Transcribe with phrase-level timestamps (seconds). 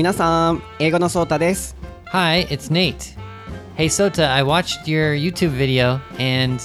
[0.00, 1.76] 皆さん、英語のソータです。
[2.12, 3.16] Hi, it's Nate.
[3.76, 6.60] Hey Sota, I watched your YouTube video and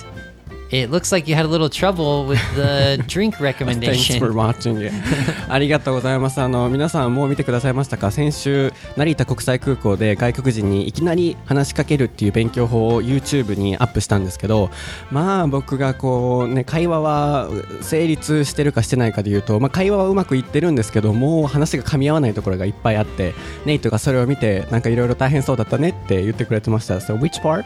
[0.70, 4.18] it looks like you had a little trouble with the drink Thanks recommendation.
[4.18, 4.92] for watching it.
[5.48, 6.40] ありがとうございます。
[6.40, 8.10] あの皆さんもう見てくださいましたか？
[8.10, 14.70] 先週成田国際空港で外国人にいきなり話しかけるっていう勉強法を YouTube にアップしたんですけど
[15.12, 17.48] まあ僕がこうね会話は
[17.80, 26.96] 成立してるかしてないかで言うと、まあ、会話はうまくいってるんですけどもう話が噛み合わないところがいっぱいあってネイトがそれを見てなんかいろいろ大変そうだったねって言ってくれてました。
[26.96, 27.64] So which part?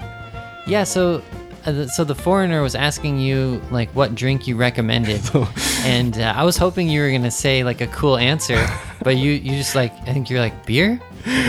[0.67, 1.23] Yeah, so
[1.67, 5.21] uh, so the foreigner was asking you like what drink you recommended.
[5.85, 8.59] and uh, I was hoping you were to say like a cool answer,
[9.03, 11.01] but you you just like I think you're like beer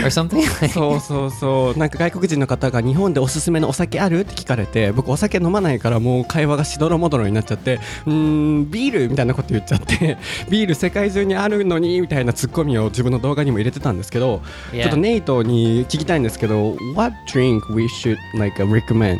[0.04, 0.42] or something.
[0.68, 10.18] そうそうそうなんか外国人の方が日本でおすすめのお酒あるって聞かれて僕お酒飲まないからもう会話がしどろもどろになっちゃってうーんビールみたいなこと言っちゃって
[10.50, 14.82] ビール世界中にあるのにみたいなツッコミを自分の動画にも入れてたんですけど Yeah.
[14.82, 19.18] ちょっとネイトに聞きたいんですけど What drink we should like recommend?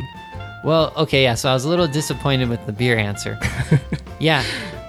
[0.64, 1.34] Well, okay, yeah.
[1.34, 3.38] So I was a little disappointed with the beer answer.
[4.20, 4.44] yeah.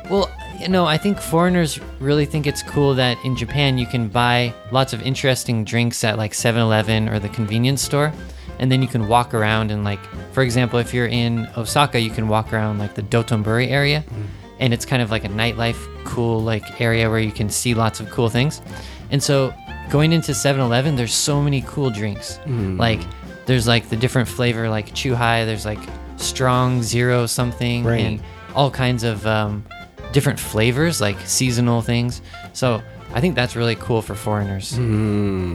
[0.09, 0.29] Well,
[0.59, 4.53] you know, I think foreigners really think it's cool that in Japan you can buy
[4.71, 8.13] lots of interesting drinks at like 7-Eleven or the convenience store.
[8.59, 9.99] And then you can walk around and like,
[10.31, 14.03] for example, if you're in Osaka, you can walk around like the Dotonbori area.
[14.07, 14.25] Mm.
[14.59, 17.99] And it's kind of like a nightlife cool like area where you can see lots
[17.99, 18.61] of cool things.
[19.09, 19.53] And so
[19.89, 22.37] going into 7-Eleven, there's so many cool drinks.
[22.45, 22.79] Mm.
[22.79, 23.01] Like
[23.45, 25.79] there's like the different flavor like Chuhai, there's like
[26.17, 28.01] strong zero something Right.
[28.01, 28.21] and
[28.55, 29.65] all kinds of um,
[30.11, 32.21] different flavors like seasonal things.
[32.53, 32.81] So
[33.13, 34.77] I think that's really cool for foreigners.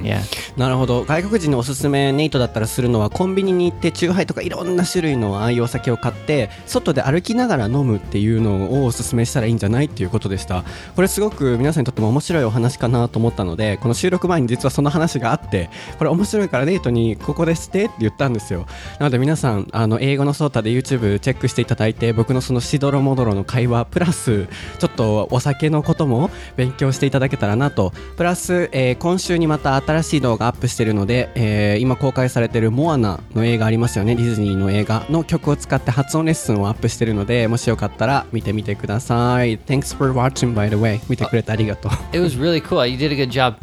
[0.04, 0.22] Yeah.
[0.56, 10.64] なるほど外国人のおすすめネイトだったらするのはコンビニに行ってチューハイとかいろんな種類のああいうお酒を買って外で歩きながら飲むっていうのをおすすめしたらいいんじゃないっていうことでした
[10.96, 18.66] これすごく皆さんにとっても面白いお話かなと思ったのでこの収録前に実はその話があってこれ面白いからネイトにここでしてって言ったんですよ
[18.98, 24.46] なので皆さんあの英語のソータで YouTube チェックしていただいて僕のそのしどろもどろの会話プラス
[24.78, 27.92] ちょっとお酒のことも勉強していただけたらなと。
[28.16, 34.14] プラス、えー今週にまた新しい動画アップしてるので、えー今公開されてるモアナの映画ありますよね。
[34.14, 39.58] ディズニーの映画の曲を使って発音レッスンをアップしてるのでもしよかったら見てみてください。
[39.58, 41.00] Thanks for watching by the way.
[41.08, 41.92] 見てくれてありがとう。
[42.16, 42.86] It was really cool.
[42.88, 43.54] You did a good job.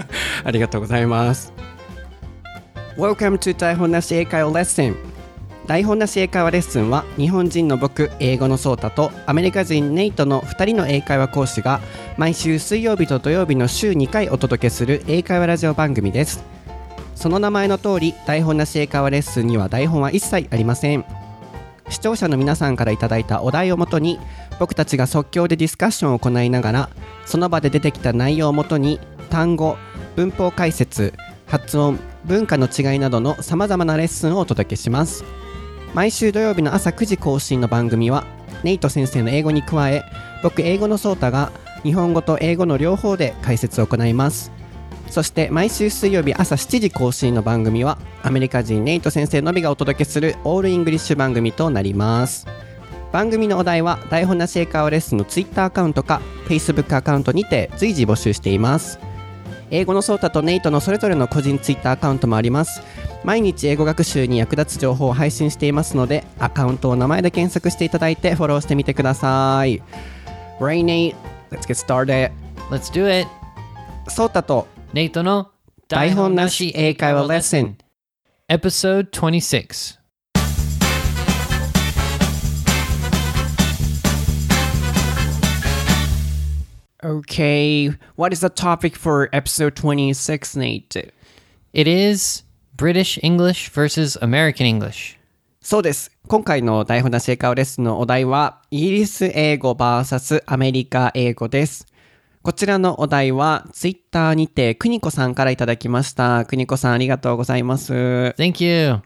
[0.44, 1.52] ありがとうございます。
[2.96, 4.96] Welcome to 台本なし英会話レッスン
[5.66, 11.80] 台本なし英会話レッスンは日本人の僕英語のソータとアメリカ人ネイトの2人の英会話講師が
[12.18, 16.44] 毎週水曜日と土曜日の週2回お届けする英会話ラジオ番組です。
[17.14, 21.04] その名前の通り台本なし英会話レッスンには台本は一切ありません。
[21.88, 24.18] 視聴者の皆さんからいただいたお題をもとに
[24.60, 26.90] 僕たちが即興でディスカッションを行いながら
[27.24, 29.76] その場で出てきた内容をもとに単語
[30.16, 31.14] 文法解説
[31.46, 35.24] 発音文化の違いなどのさまざまなレッスンをお届けします。
[35.94, 38.24] 毎週土曜日の朝9時更新の番組は
[38.64, 40.02] ネイト先生の英語に加え
[40.42, 41.52] 僕英語のソータが
[41.84, 44.50] 日本語と英語の両方で解説を行います。
[45.08, 52.48] そして毎週水曜日朝7時更新の番組はアメリカ人ネイト先生のみがお届けする All English 番組となります。
[53.12, 58.98] 番組のお題は台本なし英会話レッスンの Twitter アカウントか Facebook アカウントにて随時募集しています。
[59.70, 62.82] 英語のソータとネイトのそれぞれの個人 Twitter アカウントもあります。
[63.24, 69.82] 毎日英語学習に役立つ情報を配信していますのでアカウントを名前で検索していただいてフォローしてみてください。
[70.60, 71.14] Rainy
[71.50, 72.32] Let's get started.
[72.70, 73.28] Let's do it.
[74.08, 75.52] ソータと Nate no
[75.88, 77.78] 台本なし英会話レッスン。
[78.48, 80.03] Episode 26.
[87.04, 91.12] Okay, what is the topic for episode 26, Nate?
[91.74, 92.44] It is
[92.78, 95.18] British English versus American English.
[95.60, 96.12] そうです。
[96.28, 101.86] 今回の台本なし英会話レッスンのお題は、イギリス英語 VS アメリカ英語です。
[102.40, 106.46] こちらのお題は、ツイッターにて、くにこさんからいただきました。
[106.46, 107.92] くにこさんありがとうございます。
[107.92, 109.02] Thank you.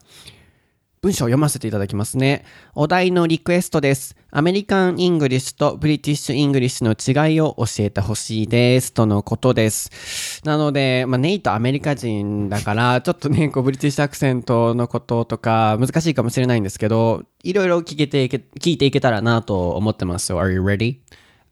[1.01, 2.45] 文章を読ませていただきますね。
[2.75, 4.17] お題のリクエストです。
[4.33, 8.93] American English と British English の違いを教えてほしいです。
[8.93, 10.43] とのことです。
[10.45, 20.33] なので、まあ、ネイトアメリカ人だから、ちょっとね、こう、 British accent のこととか、難しいかもしれないんですけど、いろいろ聞けていけ、聞いていけたらなと思ってます。
[20.33, 20.99] So, are you ready?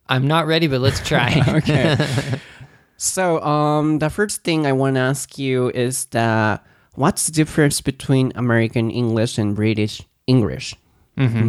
[0.09, 1.41] I'm not ready, but let's try.
[1.57, 1.97] okay.
[2.99, 6.63] so, um, the first thing I want to ask you is that
[6.96, 10.78] what's the difference between American English and British English?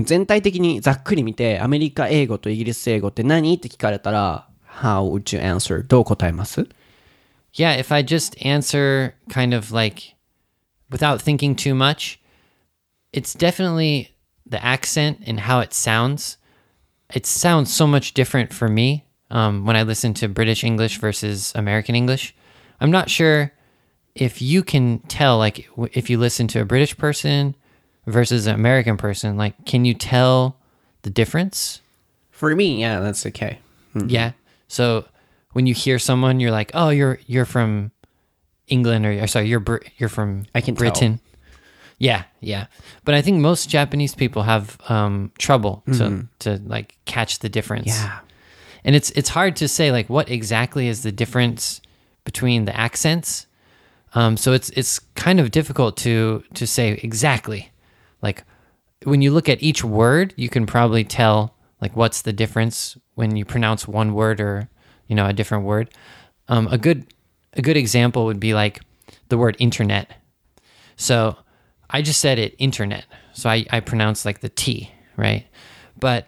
[0.05, 4.49] 全体的にざっくり見て、アメリカ英語とイギリス英語って何って聞かれたら、
[4.81, 5.87] How would you answer?
[5.87, 6.67] どう答えます
[7.55, 10.15] Yeah, if I just answer kind of like
[10.91, 12.19] without thinking too much,
[13.13, 14.15] it's definitely
[14.49, 16.39] the accent and how it sounds.
[17.15, 21.53] It sounds so much different for me um, when I listen to British English versus
[21.55, 22.35] American English.
[22.81, 23.53] I'm not sure
[24.22, 27.56] if you can tell, like, if you listen to a British person
[28.06, 30.58] versus an American person, like, can you tell
[31.04, 31.82] the difference?
[32.32, 33.60] For me, yeah, that's okay.
[34.08, 34.32] Yeah.
[34.68, 35.06] So
[35.54, 37.90] when you hear someone, you're like, "Oh, you're you're from
[38.68, 40.80] England," or, or sorry, you're Br- you're from I can tell.
[40.92, 41.20] Britain.
[41.98, 42.68] Yeah, yeah.
[43.06, 47.88] But I think most Japanese people have um, trouble to to like catch the difference.
[47.88, 48.20] Yeah.
[48.84, 51.82] and it's it's hard to say like what exactly is the difference
[52.24, 53.47] between the accents.
[54.14, 57.72] Um, so it's it's kind of difficult to to say exactly.
[58.22, 58.44] Like
[59.04, 63.36] when you look at each word, you can probably tell like what's the difference when
[63.36, 64.70] you pronounce one word or
[65.08, 65.90] you know a different word.
[66.48, 67.06] Um, a good
[67.54, 68.82] a good example would be like
[69.30, 70.12] the word internet.
[70.96, 71.36] So
[71.90, 73.06] I just said it internet.
[73.34, 75.46] So I, I pronounce like the T, right?
[76.00, 76.28] But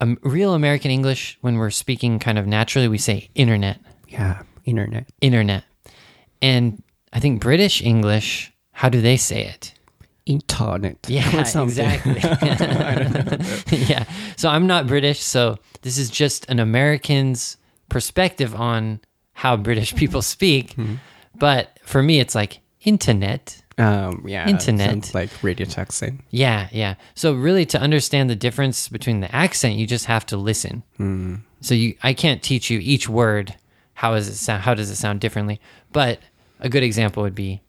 [0.00, 5.08] um, real American English, when we're speaking kind of naturally, we say internet, Yeah, internet.
[5.20, 5.64] internet.
[6.40, 6.82] And
[7.12, 9.74] I think British English, how do they say it?
[10.26, 11.06] Internet.
[11.08, 12.20] Yeah, exactly.
[13.86, 14.04] yeah.
[14.36, 17.56] So I'm not British, so this is just an American's
[17.88, 19.00] perspective on
[19.32, 20.76] how British people speak.
[21.34, 23.62] But for me, it's like internet.
[23.78, 24.48] Um, yeah.
[24.48, 25.14] Internet.
[25.14, 26.20] Like British accent.
[26.30, 26.96] Yeah, yeah.
[27.14, 30.82] So really, to understand the difference between the accent, you just have to listen.
[31.60, 33.54] So you, I can't teach you each word.
[33.94, 34.62] How does it sound?
[34.62, 35.60] How does it sound differently?
[35.92, 36.20] But
[36.60, 37.60] a good example would be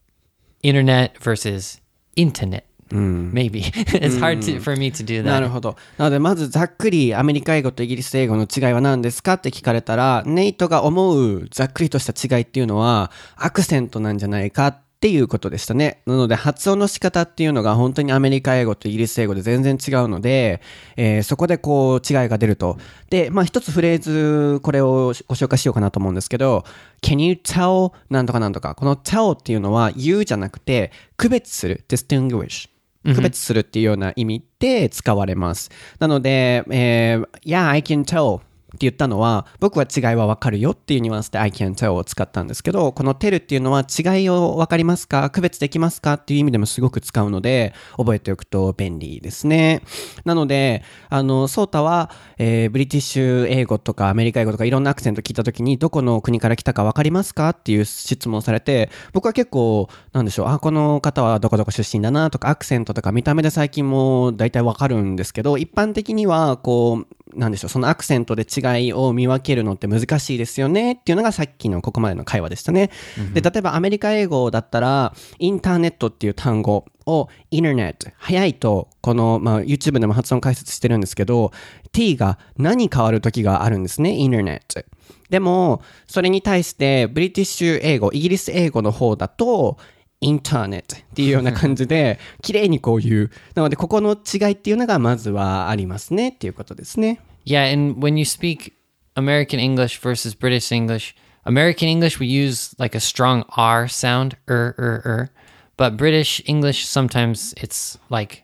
[0.63, 1.80] internet versus
[2.15, 2.65] internet.
[2.91, 5.41] Maybe it's hard to, for me to do な that.
[5.41, 5.75] るほど。
[5.97, 16.01] なので、まずざっくりアメリカ英語とイギリス英語の違いは何ですかって聞かれたら、ネイトが思うざっくりとした違いっていうのは、アクセントなんじゃないかっていうことでしたね。
[16.06, 20.62] なので、発音の仕方っていうのが本当にアメリカ英語とイギリス英語で全然違うので、
[20.98, 22.78] えーそこでこう違いが出ると。
[23.10, 26.66] で、まあ一つフレーズ、これをご紹介しようかなと思うんですけど、
[27.01, 28.75] Can you tell なんとかなんとか。
[28.75, 31.86] この tell っていうのは言うじゃなくて、区別する。
[31.88, 32.69] distinguish。
[33.06, 35.72] 区別するっていうような意味で使われます。
[36.00, 45.30] なので、えー Yeah, I can tell って言ったのは、僕は違いはわかるよっていうニュアンスで I can tell を使ったんですけど、この tell っていうのは違いをわかりますか？
[45.30, 46.13] 区別できますか？
[46.13, 49.81] っていう意味でもすごく使うので、覚えておくと便利ですね。
[50.24, 57.50] なので、あの、ソータは、えーブリティッシュ英語とかアメリカ英語とかいろんなアクセント聞いたときに、どこの国から来たかわかりますか？
[57.50, 72.91] っていう質問されて、僕は結構、なんでしょう、あ、この方はどこどこ出身だなとか、アクセントとか見た目で最近も大体わかるんですけど、一般的には、こう、なんでしょう、そのアクセントで違いを見分けるのって難しいですよねっていうのがさっきのここまでの会話でしたね。
[73.33, 81.51] で、例えばアメリカ英語だったら、インターネットっていう単語を、インターネット、早いと、この、まあ、YouTube でも発音解説してるんですけど、
[81.91, 84.88] t が何変わる時があるんですね、インターネット。
[85.29, 89.77] でも、それに対して、ブリティッシュ英語、イギリス英語の方だと、
[90.21, 93.31] インターネットっていうような感じで、 綺麗にこう言う。
[93.55, 97.21] なので、ここの違いっていうのがまずはありますねっていうことですね。
[97.44, 98.75] Yeah, and when you speak
[99.15, 101.15] American English versus British English,
[101.46, 105.29] American English we use like a strong R sound, er er er,
[105.77, 108.43] but British English sometimes it's like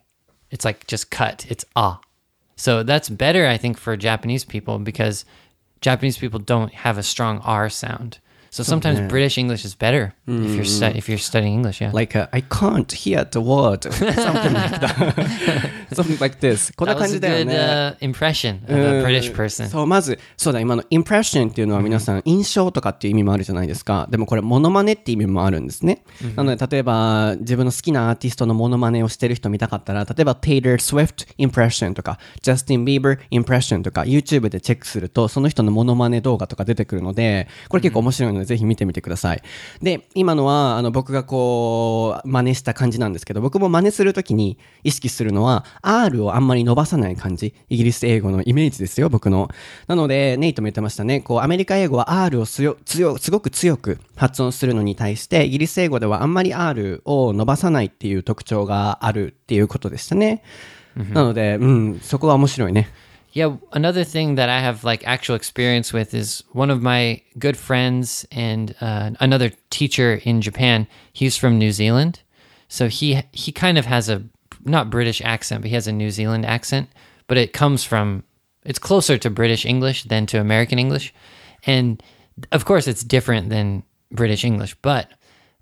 [0.52, 2.00] it's like just cut, it's ah.
[2.56, 5.26] So that's better I think for Japanese people because
[5.82, 8.20] Japanese people don't have a strong R sound.
[8.56, 11.92] So sometimes British English is better if you're if you're studying English, yeah.
[11.92, 13.84] like, uh, I can't hear the word.
[13.84, 15.16] Something like that.
[15.92, 16.74] Something like this.
[16.78, 17.58] こんな that 感 was じ a だよ good ね。
[17.58, 19.68] uh, impression of a British person.
[19.68, 24.08] そう、まず、そうだ、今の impression っていうのは皆さん、印象とかっていう意味もあるじゃないですか。
[24.10, 26.06] でもこれ、モノマネっていう意味もあるんですね。
[26.38, 39.42] なので、例えば、自分の好きなアーティストのモノマネをしてる人見たかったら、例えば、Taylor Swift impression とか、Justin Bieber impression とか、YouTube でチェックすると、その人のモノマネ動画とか出てくるので、これ結構面白いので、ぜひ見てみてください。
[39.82, 47.54] で、今のは、あの、僕がこう、真似した感じなんですけど、僕も真似するときに意識するのは、R をあんまり伸ばさない感じ。
[47.70, 49.50] イギリス英語のイメージですよ、僕の。
[49.88, 51.22] なので、ネイトも言ってましたね。
[51.22, 60.44] こう、アメリカ英語は R を強、強、すごく強く発音するのに対して、イギリス英語ではあんまり R を伸ばさないっていう特徴があるっていうことでしたね。
[60.96, 62.90] なので、うん、そこは面白いね。
[63.36, 68.26] Yeah, another thing that I have like actual experience with is one of my good friends
[68.32, 70.88] and uh, another teacher in Japan.
[71.12, 72.22] He's from New Zealand,
[72.70, 74.24] so he he kind of has a
[74.64, 76.88] not British accent, but he has a New Zealand accent.
[77.28, 78.24] But it comes from
[78.64, 81.14] it's closer to British English than to American English,
[81.66, 82.02] and
[82.54, 84.76] of course it's different than British English.
[84.82, 85.12] But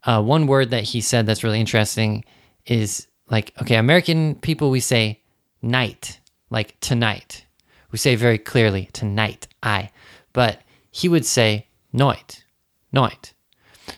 [0.03, 2.23] uh, one word that he said that's really interesting
[2.67, 5.23] is like, okay, American people, we say
[5.63, 6.19] night,
[6.51, 7.47] like tonight.
[7.93, 9.91] We say very clearly tonight, I,
[10.33, 12.43] but he would say night,
[12.91, 13.33] night.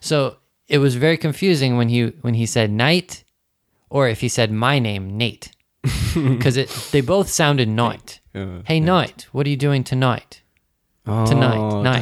[0.01, 0.35] So
[0.67, 3.23] it was very confusing when he when he said night,
[3.89, 5.51] or if he said my name Nate,
[6.13, 8.19] because it they both sounded night.
[8.35, 8.85] Uh, hey yeah.
[8.85, 10.41] night, what are you doing tonight?
[11.05, 12.01] Tonight, night.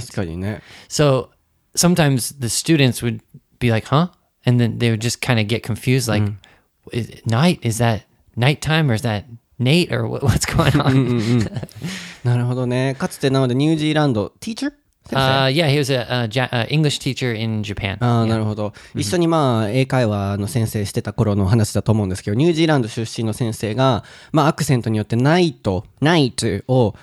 [0.88, 1.30] So
[1.76, 3.22] sometimes the students would
[3.60, 4.08] be like, huh?
[4.46, 7.26] And then they would just kind of get confused, like, mm.
[7.28, 9.26] night, is that nighttime or is that
[9.64, 11.50] Nate or what, what's going on?"
[12.24, 12.96] なるほどね。
[12.98, 14.72] かつてなのでニュージーランド、teacher?
[15.12, 17.98] uh, yeah, he was a, a, uh English teacher in Japan.
[18.00, 18.74] ああ、なるほど。
[18.96, 26.96] 一緒にまあ、英会話の先生してた頃の話だと思うんですけど、ニュージーランド出身の先生が、まあ、アクセントによって、ナイト、ナイトを、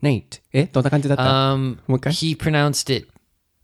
[0.00, 0.38] ネイト。
[0.52, 0.64] え？
[0.72, 2.10] どんな感じだった、Um, Okay.
[2.10, 3.08] he pronounced it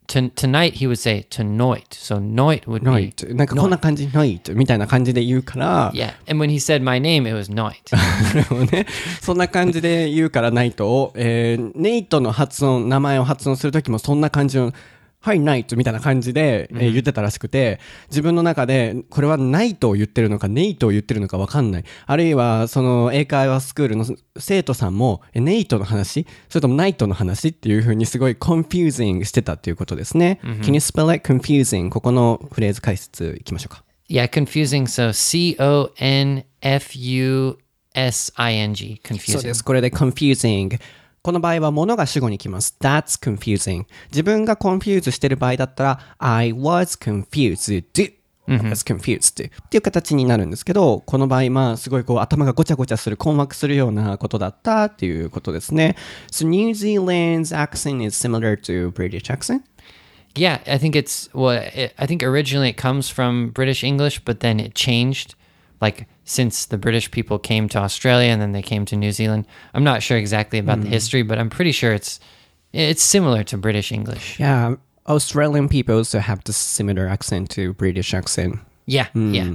[0.09, 0.75] to, tonight.
[0.75, 1.89] He would say tonight.
[1.91, 3.27] So night would ナ be イト。
[3.35, 6.15] なんかこんな感じ、ナイトみたいな感じで言うから、yeah.
[6.29, 7.95] And when he said my name, it was night.
[8.71, 8.87] ね。
[9.21, 14.73] そんな感じで言うから、ナイトを、えー、ネイトの発音、名前を発音するときもそんな感じの、
[15.25, 21.85] はい、ナイトみたいな感じで、えー言ってたらしくて、自分の中で、これはナイトを言ってるのか、ネイトを言ってるのかわかんない。
[22.04, 24.04] あるいは、その英会話スクールの
[24.37, 26.26] 生徒さんも、えネイトの話？
[26.50, 30.40] それともナイトの話っていう風にすごい confusing してたっていうことですね。
[30.43, 31.88] Can you spell it confusing?
[31.88, 33.83] ここのフレーズ解説いきましょうか。
[34.11, 34.83] yeah, confusing.
[34.83, 37.57] So C O N F U
[37.95, 39.00] S I N G.
[39.02, 39.43] そう Confusing.
[39.43, 39.64] です。
[39.64, 40.78] これで confusing。
[41.25, 42.76] この場合は物が主語に来ます。
[42.81, 43.87] That's confusing.
[44.11, 47.83] 自分が confused してる場合だったら I was confused.
[48.47, 49.49] I was confused.
[49.49, 55.97] っていう形になるんですけど、この場合、まあ、すごいこう頭がごちゃごちゃする、困惑するようなことだったっていうことですね。
[56.31, 59.62] So New Zealand's accent is similar to British accent?
[60.35, 61.59] Yeah, I think it's well.
[61.59, 65.37] It, I think originally it comes from British English, but then it changed,
[65.81, 69.47] like since the British people came to Australia and then they came to New Zealand.
[69.75, 70.93] I'm not sure exactly about the mm.
[70.93, 72.19] history, but I'm pretty sure it's
[72.73, 74.40] it's similar to British English.
[74.40, 74.76] Yeah,
[75.07, 78.59] Australian people also have the similar accent to British accent.
[78.87, 79.55] Yeah, yeah.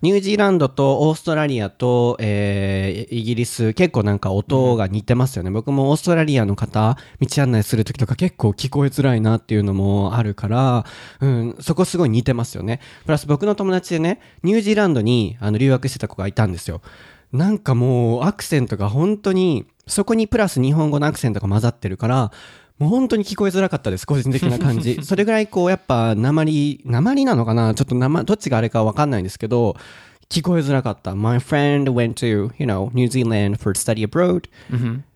[0.00, 10.86] ニュージーランドとオーストラリアと、えーイギリス結構なんか音が似てますよね、僕もオーストラリアの方道案内する時とか結構聞こえづらいなっていうのもあるから、
[11.20, 12.80] うん、そこすごい似てますよね。
[13.04, 16.80] プラス僕の友達でねニュージーランドにあの留学してた子がいたんですよ。
[17.32, 22.32] なんかもうアクセントが本当にそこにプラス日本語のアクセントが混ざってるから
[22.79, 24.99] もう本当に聞こえづらかったです、個人的な感じ。
[25.01, 29.77] それぐらいこう、やっぱ、鉛、鉛なのかなちょっと生、どっちがあれかわかんないんですけど、
[30.29, 31.15] 聞こえづらかった。
[31.15, 34.49] My friend went to, you know, New Zealand for study abroad.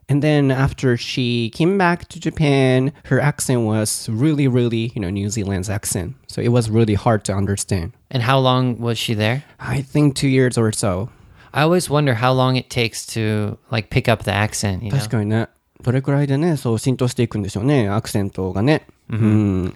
[0.07, 5.11] And then after she came back to Japan, her accent was really, really, you know,
[5.11, 6.15] New Zealand's accent.
[6.27, 7.91] So it was really hard to understand.
[8.09, 9.43] And how long was she there?
[9.59, 11.09] I think two years or so.
[11.53, 14.83] I always wonder how long it takes to like pick up the accent.
[14.83, 14.97] You know.
[14.97, 15.47] 確かにね。
[15.83, 18.85] どれくらいでね、そう浸透していくんでしょうね、アクセントがね。
[19.09, 19.75] うん。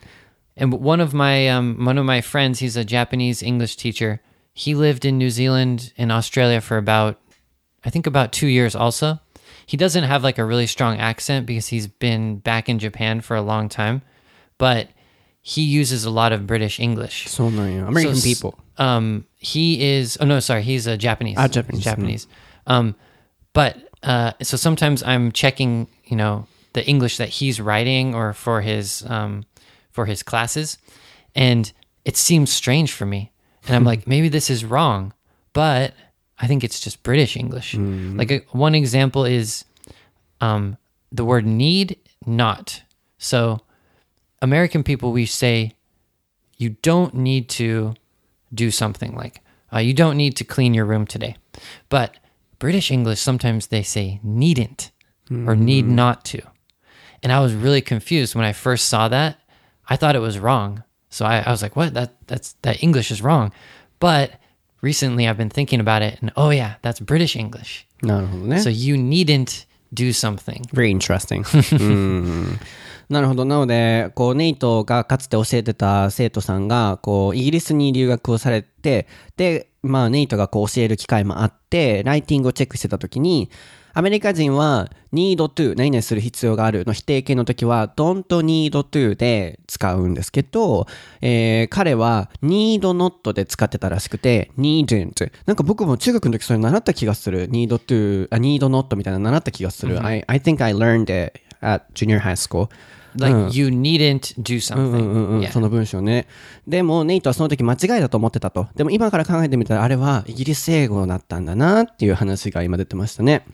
[0.56, 4.20] And one of my um, one of my friends, he's a Japanese English teacher.
[4.54, 7.18] He lived in New Zealand and Australia for about,
[7.84, 8.76] I think, about two years.
[8.76, 9.20] Also,
[9.66, 13.36] he doesn't have like a really strong accent because he's been back in Japan for
[13.36, 14.04] a long time,
[14.60, 14.90] but
[15.42, 17.28] he uses a lot of British English.
[17.30, 17.88] そうなんや。
[17.88, 18.56] American So, s- people.
[18.78, 20.18] Um, he is.
[20.22, 21.36] Oh no, sorry, he's a Japanese.
[21.40, 22.28] Ah, Japanese, Japanese.
[22.68, 22.94] Um,
[23.54, 28.61] but uh, so sometimes I'm checking, you know, the English that he's writing or for
[28.61, 29.45] his um,
[29.91, 30.79] for his classes,
[31.35, 31.73] and
[32.05, 33.33] it seems strange for me,
[33.67, 35.13] and I'm like, maybe this is wrong,
[35.53, 35.95] but
[36.39, 37.75] I think it's just British English.
[38.17, 39.65] Like a, one example is
[40.41, 40.77] um,
[41.11, 42.83] the word need, not.
[43.19, 43.61] So
[44.41, 45.73] American people, we say
[46.57, 47.95] you don't need to
[48.55, 51.37] do something like uh, you don't need to clean your room today.
[51.89, 52.15] But
[52.60, 54.92] British English, sometimes they say needn't
[55.32, 56.42] or need not to.
[57.24, 59.38] And I was really confused when I first saw that.
[59.90, 60.84] I thought it was wrong.
[61.10, 61.94] So I, I was like, what?
[61.94, 63.52] That that's that English is wrong.
[64.00, 64.32] But
[64.82, 67.86] recently I've been thinking about it and oh yeah, that's British English.
[68.02, 68.58] なるほどね。
[68.58, 70.62] So you needn't do something.
[70.74, 71.44] Very interesting.
[71.78, 72.60] うん
[73.10, 73.46] なるほど。
[73.46, 83.51] なので、こう、ネイトがかつて教えてた生徒さんが、こう、イギリスに留学をされて、で、 まあ、ネイトがこう教える機会もあって、ライティングをチェックしてた時に、
[83.95, 90.87] アメリカ人は need to 何々する必要があるの否定形の時は don't need to で使うんですけど、
[91.21, 97.49] えー彼は need not で使ってたらしくて needn't なんか僕も中学の時それ習った気がする。
[97.51, 102.69] need to あ need not みたいなの習った気がする、I, I think I learned it at junior high school
[103.19, 105.53] Like you needn't do うんうんうん something.
[105.53, 106.27] その文章ね。
[106.67, 108.69] でも、ネイトはその時間違いだと思ってたと。
[108.77, 113.45] でも今から考えてみたら、あれはイギリス英語だったんだなっていう話が今出てましたね。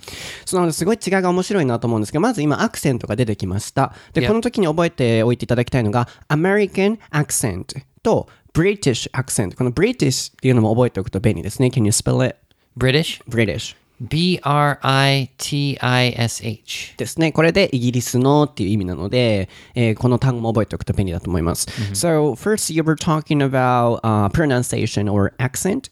[0.44, 3.94] そのすごい違いが面白いなと思うんですけど、まず今アクセントが出てきました。
[4.12, 4.28] で、Yeah.
[4.28, 9.56] この時に覚えておいていただきたいのが、American accent と British accent。
[9.56, 11.68] この British っていうのも覚えておくと便利ですね。
[11.68, 12.36] Can you spell it?
[12.76, 13.22] British?
[13.28, 13.76] British.
[14.01, 16.93] B R I T I S H.
[16.95, 17.33] ですね。
[17.33, 21.67] これでイギリスのっていう意味なので、えーこの単語も覚えておくと便利だと思います。
[21.93, 25.91] So, first you were talking about uh, pronunciation or accent.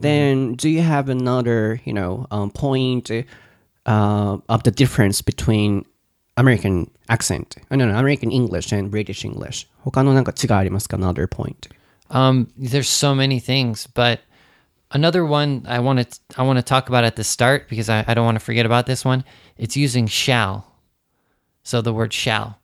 [0.00, 3.10] Then, do you have another, you know, um, point
[3.86, 5.86] uh, of the difference between
[6.36, 7.56] American accent?
[7.70, 9.66] Uh, no, no, American English and British English.
[9.82, 11.70] 他のなんか違いありますか ?Another point.
[12.10, 14.20] Um, there's so many things, but
[14.93, 18.03] Another one I want to I want to talk about at the start because I,
[18.07, 19.23] I don't want to forget about this one.
[19.57, 20.67] It's using shall.
[21.63, 22.59] So the word shall.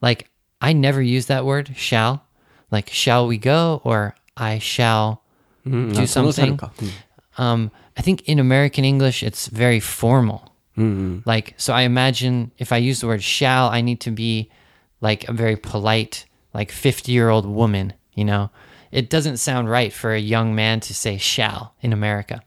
[0.00, 0.28] Like
[0.60, 2.24] I never use that word, shall.
[2.70, 5.22] Like shall we go or I shall
[5.64, 6.56] do something.
[7.38, 10.52] Um, I think in American English it's very formal.
[11.24, 14.50] Like so I imagine if I use the word shall, I need to be
[15.00, 18.50] like a very polite, like fifty year old woman, you know?
[18.92, 22.42] It doesn't sound right for a young man to say shall in America.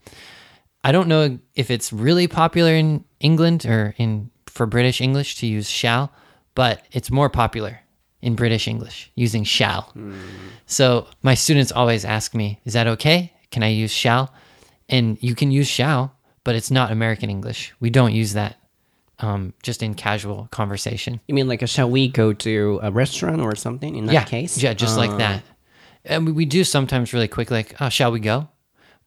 [0.83, 5.47] I don't know if it's really popular in England or in for British English to
[5.47, 6.11] use shall,
[6.53, 7.81] but it's more popular
[8.21, 9.91] in British English using shall.
[10.67, 13.33] So my students always ask me, "Is that okay?
[13.51, 14.31] Can I use shall?"
[14.87, 17.73] And you can use shall, but it's not American English.
[17.79, 18.57] We don't use that
[19.19, 21.19] um, just in casual conversation.
[21.27, 24.23] You mean like, a, shall we go to a restaurant or something in that yeah,
[24.23, 24.61] case?
[24.61, 25.43] yeah, just like that.
[26.07, 28.47] And we, do sometimes really quick, like, "Oh, shall we go?"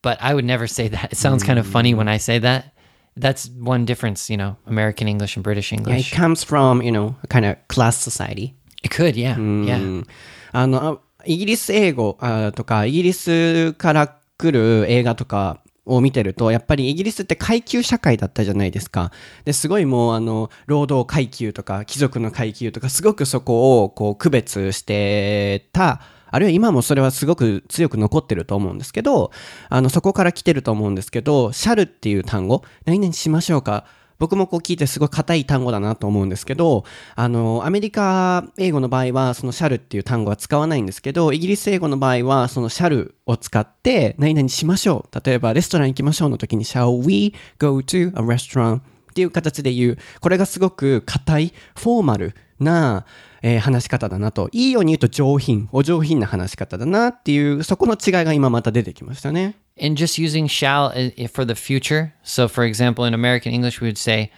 [0.02, 1.12] But I would never say that.
[1.12, 2.72] It sounds kind of funny when I say that.
[3.16, 6.12] That's one difference, you know, American English and British Yeah, it English.
[6.12, 8.54] comes from, you know, kind of class society.
[8.84, 10.04] It could, yeah, yeah.
[10.52, 19.11] あの、あイギリス英語あとか、イギリスから来る映画とかを見てると、やっぱりイギリスって階級社会だったじゃないですか。
[19.44, 29.30] で、すごいもう、あの、労働階級とか、貴族の階級とか、すごくそこを、こう、区別してた、あるいは今もそれはすごく強く残ってると思うんですけど、
[29.68, 33.84] あの、そこから来てると思うんですけど、シャルっていう単語、何々しましょうか
[34.18, 45.20] 僕もこう聞いてすごい硬い単語だなと思うんですけど、あの、アメリカ英語の場合は、そのシャルっていう単語は使わないんですけど、イギリス英語の場合は、そのシャルを使って、何々しましょう。
[45.24, 48.78] 例えば、レストラン行きましょうの時に、shall we go to a restaurant?
[48.78, 48.80] っ
[49.14, 49.98] ていう形で言う。
[50.20, 53.04] これがすごく硬い、フォーマルな、
[53.42, 54.48] えー話し方だなと。
[54.53, 59.55] いいように言うと上品、お上品な話し方だなっていう、そこの違いが今また出てきましたね。
[59.81, 60.90] And just using shall
[61.33, 62.11] for the future.
[62.24, 64.31] So, for example, in American English, we would say,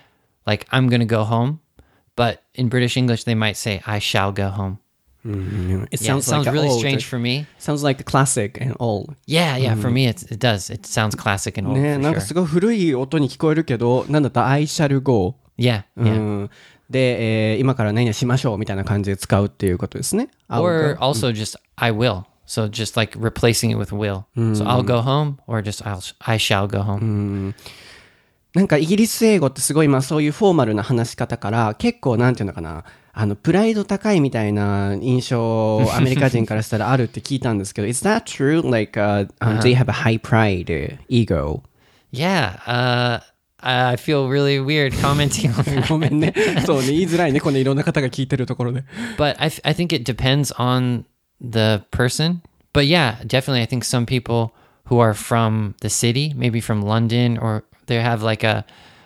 [0.45, 1.61] like, I'm going to go home.
[2.17, 4.79] But in British English, they might say, I shall go home.
[5.25, 6.79] It Yeah, it sounds like really old.
[6.79, 7.47] strange for me.
[7.59, 9.15] Sounds like classic and old.
[9.27, 10.71] Yeah, yeah, for me, it's, it does.
[10.71, 11.79] It sounds classic and old.
[11.79, 15.37] ねなんか.すごい古い音に聞こえるけど、なんだったら I shall go。
[15.59, 16.19] Yeah, う yeah.
[16.19, 16.51] ん、
[16.90, 20.29] で、えー今から何々しましょうみたいな感じで使うっていうことですね。
[20.48, 22.24] Or also just, I will.
[22.46, 24.24] So just like replacing it with will.
[24.55, 27.55] So I'll go home or just I'll, I shall go home.
[28.55, 38.68] なんかイギリス英語ってすごいまあそういうフォーマルな話し方から結構なんていうのかな、あの、プライド高いみたいな印象、アメリカ人からしたらあるって聞いたんですけど、Is that true?
[38.68, 41.62] Like,、uh, um, do you have a high pride, uh, ego?
[42.12, 42.59] Yeah.
[42.66, 43.20] Uh,
[43.60, 45.88] I feel really weird commenting on that.
[45.89, 46.34] ごめんね。
[46.65, 47.39] そうね、言いづらいね。
[47.39, 48.84] このいろんな方が聞いてるところで。
[49.18, 51.06] but I, th- I think it depends on
[51.41, 52.41] the person.
[52.74, 54.52] But yeah, definitely, I think some people
[54.86, 58.65] who are from the city, maybe from London, or they have like a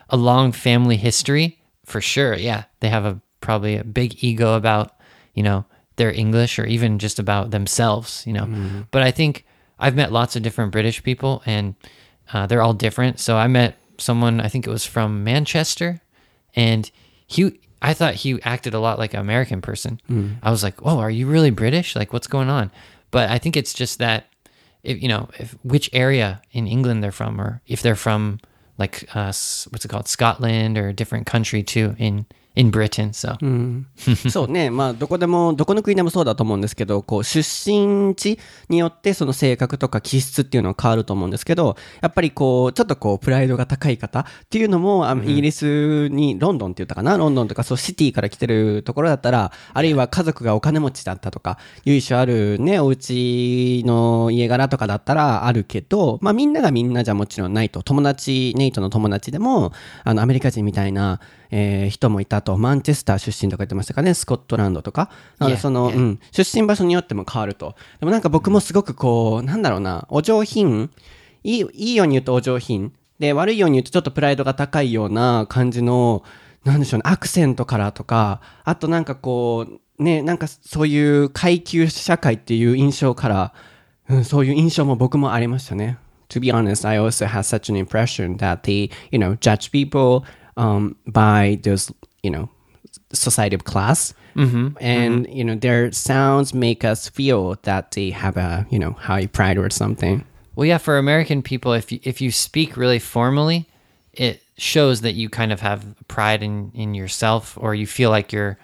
[0.09, 1.59] a long family history.
[1.85, 4.91] For sure, yeah, they have a probably a big ego about
[5.35, 8.23] you know their English or even just about themselves.
[8.25, 9.45] You know, but I think
[9.79, 11.75] I've met lots of different British people, and
[12.33, 13.19] uh, they're all different.
[13.19, 16.00] So I met someone I think it was from Manchester,
[16.54, 16.90] and
[17.26, 20.00] he I thought he acted a lot like an American person.
[20.42, 21.94] I was like, "Oh, are you really British?
[21.96, 22.70] Like, what's going on?"
[23.10, 24.26] But I think it's just that,
[24.82, 28.40] if you know, if which area in England they're from, or if they're from
[28.78, 29.32] like uh,
[29.70, 33.10] what's it called, Scotland or a different country too in in Britain.
[33.10, 34.70] So そうね。
[34.72, 38.38] まあ、どこでも、どこの国でもそうだと思うんですけど、こう、出身地
[38.68, 47.16] によって、その性格とか気質っていうのは変わると思うんですけど、やっぱりこう、ちょっとこう、プライドが高い方っていうのも、あのイギリスに、ロンドンって言ったかな？
[47.16, 57.82] ロンドンとか、そう、シティから来てるところだったら、あるいは家族がお金持ちだったとか、由緒あるね、お家の家柄とかだったらあるけど、まあ、みんながみんなじゃもちろんないと。
[57.82, 59.72] 友達、ネイトの友達でも、
[60.04, 65.10] あの、アメリカ人みたいな、えー人もいたと、マンチェスター出身とか言ってましたかね、スコットランドとか。
[65.38, 67.74] なのでその.うん、出身場所によっても変わると。
[68.00, 70.90] でもなんか僕もすごくこう、なんだろうな、お上品、
[71.42, 72.92] いい、いいように言うとお上品。
[73.18, 76.24] で、悪いように言うとちょっとプライドが高いような感じの、
[76.64, 79.66] なんでしょうね、アクセントからとか、あとなんかこ
[79.98, 83.52] う、ね、なんかそういう階級社会っていう印象から、
[84.08, 85.98] うん、そういう印象も僕もありましたね。
[86.30, 90.24] To be honest, I also had such an impression that they, you know, judge people
[90.56, 92.48] um, by those, you know,
[93.12, 94.14] society of class.
[94.36, 94.76] Mm-hmm.
[94.80, 95.36] And, mm-hmm.
[95.36, 99.58] you know, their sounds make us feel that they have a, you know, high pride
[99.58, 100.24] or something.
[100.56, 103.66] Well, yeah, for American people, if you, if you speak really formally,
[104.12, 108.32] it shows that you kind of have pride in, in yourself, or you feel like
[108.32, 108.58] you're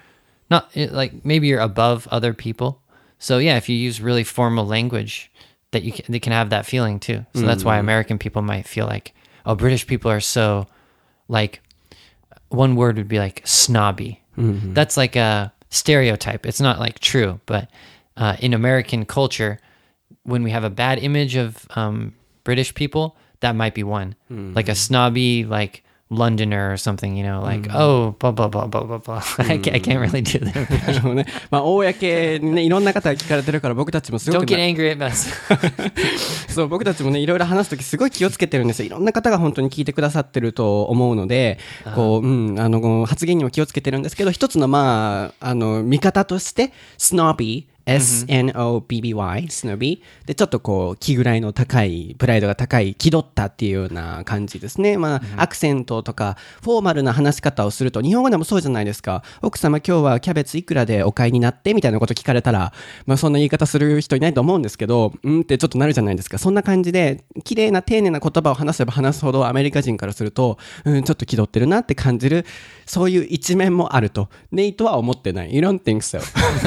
[0.49, 2.81] not eh, like maybe you're above other people.
[3.19, 5.31] So yeah, if you use really formal language,
[5.71, 7.25] that you can, they can have that feeling too.
[7.33, 7.81] So that's why mm.
[7.81, 9.13] American people might feel like,
[9.45, 10.67] oh, British people are so
[11.27, 11.61] like
[12.51, 14.21] one word would be like snobby.
[14.73, 16.45] That's like a stereotype.
[16.45, 17.69] It's not like true, but
[18.17, 19.59] uh, in American culture,
[20.23, 24.15] when we have a bad image of um, British people, that might be one.
[24.53, 28.83] Like a snobby, like Londoner or something, you know, like, oh, blah, blah, blah, blah,
[28.83, 29.23] blah, blah.
[29.39, 30.69] I, can't, I can't really do that.
[30.85, 31.25] なるほどね。
[31.49, 35.29] まあ、公にね、いろんな方が聞かれてるから、僕たちもすご Don't く get angry at us.
[36.51, 38.87] そう、僕たちもね、いろいろ話すときすごい気をつけてるんですよ。
[38.87, 41.59] いろんな方が本当に聞いてくださってると思うので、
[41.95, 50.01] こう、うん、あの、発言にも気をつけてるんですけど、一つのまあ、あの、見方として、snobby、S-N-O-B-B-Y、snobby。
[50.25, 54.97] で、ちょっとこう、気ぐらいの高い、プライドが高い、気取ったっていうような感じですね。
[54.97, 59.23] まあ、アクセントとか、フォーマルな話し方をすると、日本語でもそうじゃないですか。
[59.41, 62.73] 奥様今日はキャベツいくらでお買いになってみたいなこと聞かれたら、
[63.05, 66.37] まあそんな言い方する人いないと思うんですけど、うんってちょっとなるじゃないですか。
[66.37, 72.45] そんな感じで、綺麗な丁寧な言葉を話せば話すほどアメリカ人からすると、うん、ちょっと気取ってるなって感じる、
[72.85, 74.29] そういう一面もあると。
[74.51, 75.53] ネイトは思ってない。
[75.53, 76.21] You don't think so.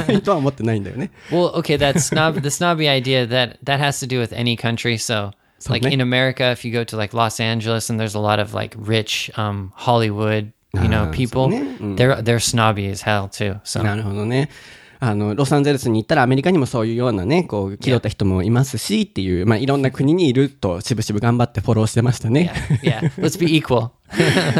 [0.08, 1.10] ネイトは思ってないんだよね。
[1.31, 4.97] Well, okay, that snob, the snobby idea that that has to do with any country.
[4.97, 5.31] So,
[5.69, 5.93] like Something.
[5.93, 8.73] in America, if you go to like Los Angeles and there's a lot of like
[8.77, 11.77] rich um, Hollywood, you know, Ah, people, そうね。
[11.79, 11.95] うん。
[11.95, 13.59] they're they're snobby as hell too.
[13.63, 14.49] So なるほどね。
[15.06, 22.50] あの、ロサンゼルスに行ったらアメリカにもそういうようなね、こう、気取った人もいますしっていう、まあいろんな国にいると、しぶしぶ頑張ってフォローしてましたね。
[22.82, 23.90] yeah, let's be equal.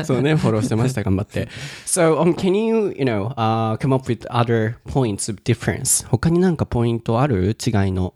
[0.04, 1.48] そうね、フォローしてました、頑張って。
[1.87, 6.07] So, um, can you, you know, uh, come up with other points of difference?
[6.09, 8.12] 他になんかポイントある違いの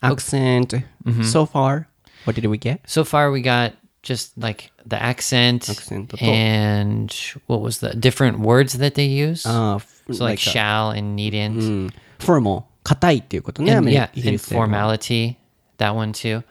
[0.00, 0.82] accent,
[1.22, 1.84] so far?
[2.24, 2.80] What did we get?
[2.86, 7.12] So far, we got just like the accent, Accent と and
[7.46, 9.46] what was the different words that they use?
[9.46, 9.78] Uh,
[10.11, 11.59] so like, shall and needn't.
[11.59, 15.35] うん、formal, 硬いっていうことね、ア and メリ yeah, イギリ and スでは formality,
[15.77, 16.43] that one too.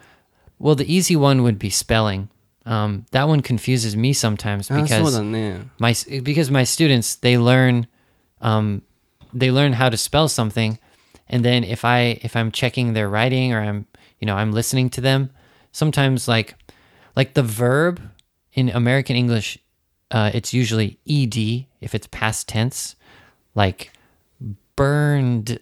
[0.59, 2.29] Well, the easy one would be spelling.
[2.65, 5.67] Um, that one confuses me sometimes あ、そう because だね。
[5.77, 5.91] my
[6.23, 7.87] because my students they learn
[8.41, 8.81] um,
[9.33, 10.79] they learn how to spell something,
[11.29, 13.85] and then if I if I'm checking their writing or I'm
[14.19, 15.29] you know I'm listening to them,
[15.71, 16.55] sometimes like
[17.15, 18.01] like the verb
[18.53, 19.59] in American English,
[20.09, 21.35] uh, it's usually ed
[21.81, 22.95] if it's past tense,
[23.54, 23.92] like
[24.76, 25.58] burned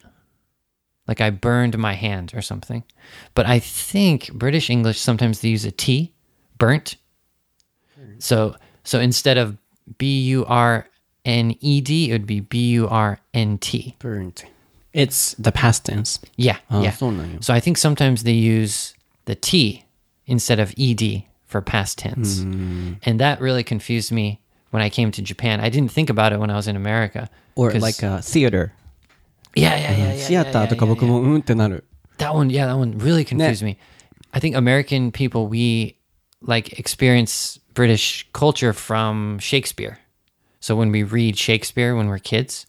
[1.06, 2.84] like I burned my hand or something.
[3.34, 6.12] But I think British English sometimes they use a T,
[6.58, 6.96] burnt.
[8.18, 9.56] So so instead of
[9.96, 10.88] B U R
[11.24, 13.96] N E D, it would be B U R N T.
[13.98, 14.44] Burnt.
[14.92, 16.18] It's the past tense.
[16.36, 16.90] Yeah, ah, yeah.
[17.40, 18.94] So I think sometimes they use
[19.26, 19.84] the T
[20.26, 22.40] instead of ED for past tense.
[22.40, 22.94] Hmm.
[23.02, 25.60] And that really confused me when I came to Japan.
[25.60, 27.28] I didn't think about it when I was in America.
[27.56, 28.72] Or like uh, theater.
[29.54, 29.88] Yeah, yeah, yeah.
[29.90, 31.58] yeah, yeah, yeah, yeah, yeah, mm, yeah.
[32.18, 33.78] That one, yeah, that one really confused me.
[34.34, 35.96] I think American people, we
[36.42, 39.98] like experience British culture from Shakespeare.
[40.60, 42.66] So when we read Shakespeare when we're kids,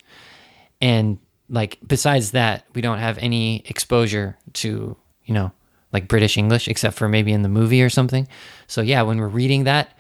[0.81, 1.17] and
[1.49, 5.51] like besides that, we don't have any exposure to, you know,
[5.91, 8.27] like British English except for maybe in the movie or something.
[8.67, 9.97] So yeah, when we're reading that,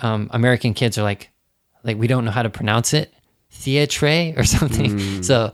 [0.00, 1.30] um, American kids are like,
[1.82, 3.12] like we don't know how to pronounce it,
[3.50, 4.98] theatre or something.
[4.98, 5.24] Mm.
[5.24, 5.52] So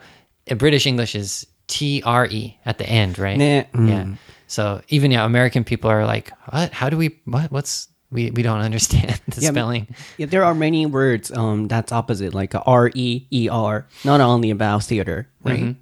[0.51, 3.39] uh, British English is T R E at the end, right?
[3.39, 3.89] Mm.
[3.89, 4.15] Yeah.
[4.47, 6.73] So even yeah, American people are like, what?
[6.73, 7.19] How do we?
[7.25, 7.51] What?
[7.51, 9.89] What's we, we don't understand the yeah, spelling.
[10.17, 13.87] Yeah, there are many words um, that's opposite, like R E E R.
[14.05, 15.61] Not only about theater, right?
[15.61, 15.81] Mm-hmm.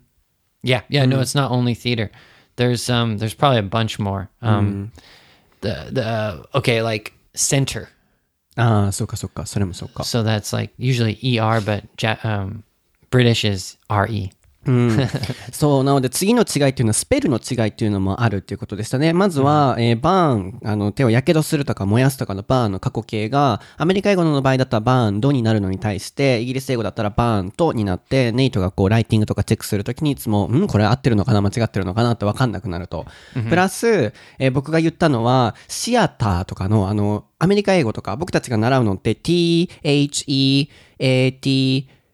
[0.63, 1.03] Yeah, yeah.
[1.03, 1.11] Mm-hmm.
[1.11, 1.23] No, mm.
[1.23, 2.11] it's not only theater.
[2.57, 4.31] There's um, there's probably a bunch more.
[4.41, 5.01] Um, mm-hmm.
[5.61, 7.89] the the uh, okay, like center
[8.57, 12.63] Ah, so ka, so ka, so So that's like usually ER, but ja- um,
[13.11, 14.31] British is RE.
[15.53, 19.13] そう、なので次の違いっていうのはスペルの違いっていうのもあるっていうことでしたね。
[19.13, 33.07] まずは、えーバーン、あの、手を火傷するとか燃やすとかのバーンの過去形が、アメリカ英語の場合だったらバーンドになるのに対して、イギリス英語だったらバーンとになって、ネイトがこう、ライティングとかチェックするときにいつも、んこれ合ってるのかな間違ってるのかなってわかんなくなると。
[33.49, 40.69] プラス、えー僕が言ったのは、シアターとかの、あの、アメリカ英語とか、僕たちが習うのって、t-h-e-a-t、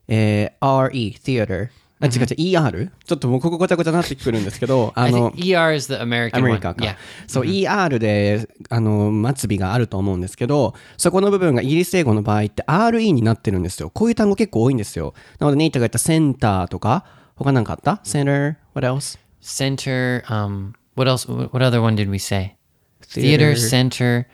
[0.08, 1.68] えー r-e、theater。
[2.00, 2.90] あ、違う違う、ER?
[3.04, 6.54] ちょっともうここごちゃごちゃになってくるんですけど、あの ER is the American アメ one.
[6.56, 6.96] リカか。
[7.26, 13.90] そう、ER で、あの、末尾があると思うんですけど、そこの部分がイギリス英語の場合って RE になってるんですよ。
[13.90, 15.14] こういう単語結構多いんですよ。
[15.38, 17.04] なので、ネイトが言ったセンターとか、
[17.36, 19.18] 他なんかあった ?center, what else?
[19.42, 20.22] Center.
[20.24, 20.74] Um.
[20.94, 21.26] What else?
[21.26, 22.56] What other one did we say?
[23.02, 24.26] Theater, center.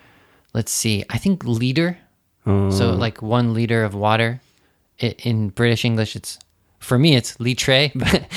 [0.53, 1.05] Let's see.
[1.09, 1.99] I think liter.
[2.45, 4.41] So like one liter of water.
[4.99, 6.39] In British English, it's
[6.81, 8.29] for me it's litre, but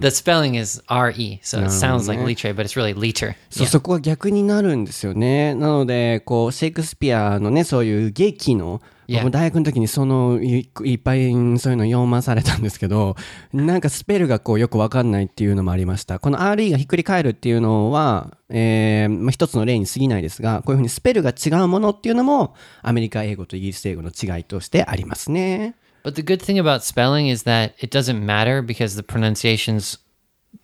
[0.00, 1.40] the spelling is R E.
[1.42, 3.34] So it sounds like litre, but it's really liter.
[3.50, 5.54] そう、そこは逆になるんですよね。
[5.54, 9.28] なので、こう、シェイクスピアのね、そういう劇の、Yeah.
[9.30, 13.16] 大学の時にそのい、いっぱいそういうの読まされたんですけど、
[13.52, 16.18] なんかスペルがこうよくわかんないっていうのもありました。
[16.18, 25.74] この RE がひっくり返るっていうのは、えーまあ、一つの例に過ぎないですが、こういうふうにスペルが違うものっていうのも、アメリカ英語とイギリス英語の違いとしてありますね。
[26.03, 29.97] But the good thing about spelling is that it doesn't matter because the pronunciation's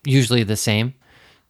[0.06, 0.94] usually the same.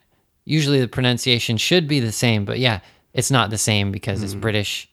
[0.46, 2.80] usually the pronunciation should be the same, but yeah,
[3.14, 4.88] it's not the same because it's British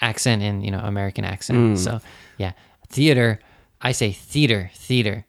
[0.00, 1.78] accent and, you know, American accent.
[1.78, 2.00] So,
[2.38, 2.52] yeah.
[2.88, 3.40] Theater,
[3.80, 5.24] I say theater, theater.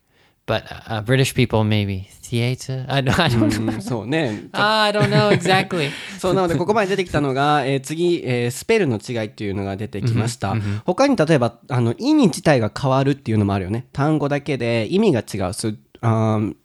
[0.46, 2.84] But uh, British people maybe theater.
[2.88, 3.74] I don't, I don't know.
[3.74, 4.48] うんそうね。
[4.52, 5.88] I don't know exactly.
[6.18, 10.54] そうなので、ここまで出てきたのが、えー次、えースペルの違いっていうのが出てきました。
[10.84, 13.86] 他に例えば、あの、意味自体が変わるっていうのもあるよね。
[13.92, 15.24] 単語だけで意味が違う。
[15.52, 16.56] So, um,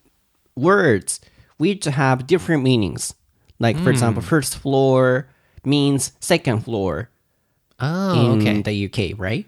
[0.57, 1.21] words
[1.57, 3.15] which have different meanings.
[3.59, 5.27] Like, for example, first floor
[5.65, 7.09] means second floor
[7.81, 8.61] Oh, in okay.
[8.61, 9.45] the UK, right?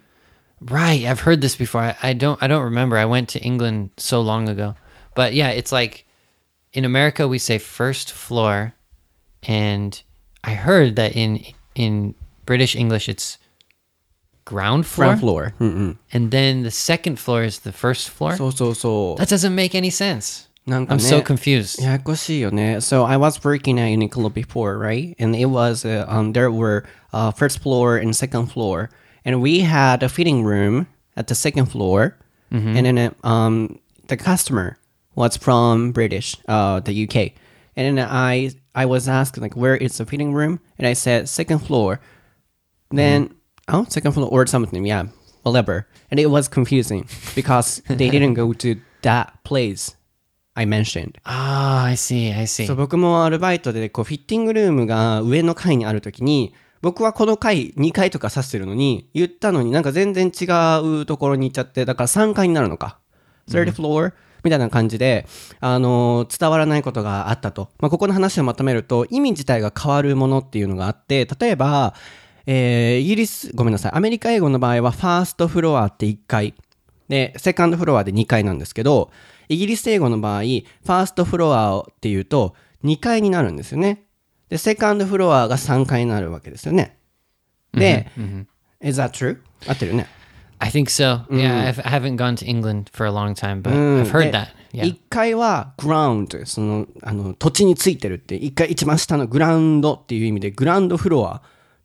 [0.61, 1.83] Right, I've heard this before.
[1.83, 2.96] I, I don't I don't remember.
[2.96, 4.75] I went to England so long ago.
[5.14, 6.07] But yeah, it's like
[6.72, 8.75] in America we say first floor
[9.42, 10.03] and
[10.44, 11.44] I heard that in
[11.75, 12.14] in
[12.46, 13.38] British English it's
[14.44, 15.55] ground floor, Ground floor.
[15.61, 15.99] うんうん。
[16.12, 18.37] and then the second floor is the first floor.
[18.37, 19.20] そうそうそう。
[19.20, 20.46] that doesn't make any sense.
[20.66, 21.83] なんか I'm ね so confused.
[21.83, 22.79] ややこしいよね。
[22.79, 25.14] So I was working at Uniqlo before, right?
[25.22, 28.90] And it was, uh, um, there were uh, first floor and second floor.
[29.25, 32.16] And we had a fitting room at the second floor.
[32.53, 34.79] And then uh, um, the customer
[35.14, 37.33] was from British, uh, the UK.
[37.77, 40.61] And then I, I was asked, like, where is the fitting room?
[40.79, 42.01] And I said, second floor.
[42.90, 43.35] Then,
[43.68, 45.07] oh, second floor or something, yeah,
[45.42, 45.87] whatever.
[46.11, 49.96] And it was confusing because they didn't go to that place
[50.57, 51.18] I mentioned.
[51.27, 52.33] Ah, I see.
[52.33, 52.66] I see.
[52.66, 60.46] そう僕もアルバイトでこうフィッティングルームが上の階にあるときに 僕はこの階2階とか指してるのに言ったのになんか全然違
[61.02, 63.00] うところに行っちゃってだから3階になるのか。
[63.50, 64.13] third floor、
[64.44, 65.28] みたいな感じで、
[65.60, 71.94] あのー伝わらないことがあったと、まあ、ここの話をまとめると意味自体が変わるものっていうのがあって例えば、
[72.46, 73.91] えーイギリスごめんなさい。
[73.94, 76.56] アメリカ英語の場合はファーストフロアって1階
[77.10, 79.12] で、セカンドフロアで2階なんですけど、
[79.50, 84.06] イギリス英語の場合、ファーストフロアっていうと2階になるんですよね。
[84.52, 86.98] で、セカンドフロアが3階になるわけですよね。
[87.74, 88.12] で、
[88.84, 89.38] is that true?
[89.66, 90.08] 合ってるよね。
[90.60, 91.26] I think so.
[91.30, 94.30] Yeah, I've, I haven't gone to England for a long time, but うん I've heard
[94.30, 94.48] で that.
[94.74, 94.84] Yeah.
[94.84, 101.42] 1階は ground、その、あの、土地についてるって、1階一番下のグラウンドっていう意味で、グラウンドフロア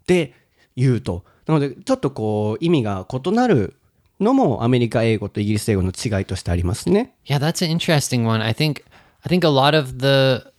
[0.08, 0.34] で
[0.74, 1.24] 言うと。
[1.46, 3.76] なので、ちょっとこう、意味が異なる
[4.18, 7.14] のもアメリカ英語とイギリス英語の違いとしてありますね。
[7.26, 8.42] Yeah, that's an interesting one.
[8.42, 8.82] I think
[9.22, 10.55] I think a lot of the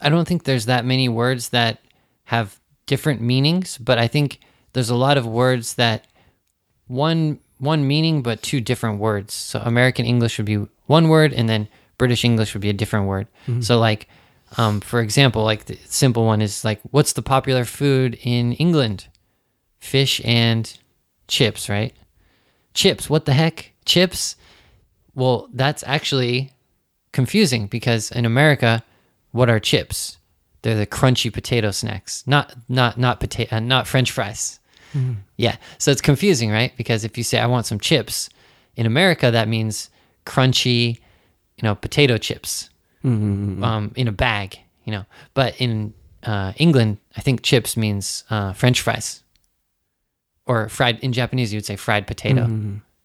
[0.00, 1.80] I don't think there's that many words that
[2.24, 4.40] have different meanings, but I think
[4.72, 6.06] there's a lot of words that
[6.86, 9.32] one one meaning but two different words.
[9.32, 13.06] So American English would be one word and then British English would be a different
[13.06, 13.26] word.
[13.60, 14.08] So like
[14.56, 19.06] um, for example, like the simple one is like what's the popular food in England?
[19.78, 20.76] Fish and
[21.28, 21.94] chips, right?
[22.74, 23.08] Chips.
[23.08, 23.72] What the heck?
[23.84, 24.36] Chips?
[25.14, 26.50] Well, that's actually
[27.12, 28.82] confusing because in America,
[29.34, 30.16] what are chips?
[30.62, 34.60] They're the crunchy potato snacks, not not not potato, uh, not French fries.
[35.36, 36.72] Yeah, so it's confusing, right?
[36.76, 38.30] Because if you say I want some chips,
[38.76, 39.90] in America that means
[40.24, 41.00] crunchy,
[41.56, 42.70] you know, potato chips
[43.64, 45.04] um, in a bag, you know.
[45.34, 45.92] But in
[46.22, 49.24] uh, England, I think chips means uh, French fries,
[50.46, 51.00] or fried.
[51.00, 52.46] In Japanese, you would say fried potato,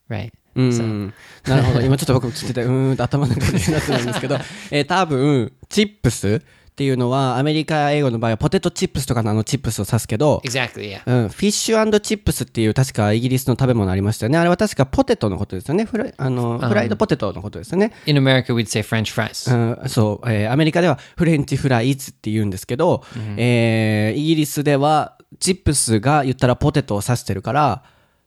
[0.07, 0.31] right?
[0.61, 1.13] うん、
[1.47, 1.81] なるほど。
[1.85, 4.37] 今ちょっと僕も聞いてて、うーんと頭の中でなってるんですけど、
[4.71, 6.41] えー多分、チップスっ
[6.79, 11.01] ていうのは、アメリカ英語の場合はポテトチップスとかのあのチップスを指すけど、Exactly.
[11.03, 11.23] Yeah.
[11.23, 14.37] うん、フィッシュチップスっていう確かイギリスの食べ物ありましたよね。
[14.37, 15.83] あれは確かポテトのことですよね。
[15.83, 17.91] フライあのフライドポテトのことですよね。
[18.05, 19.53] In America, we'd say French fries.
[19.81, 23.03] うん、そう、えーアメリカではフレンチフライズって言うんですけど、
[23.35, 27.83] えーイギリスではチップスが言ったらポテトを指してるから、